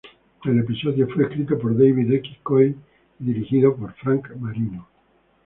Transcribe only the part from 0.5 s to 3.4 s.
episodio fue escrito por David X. Cohen y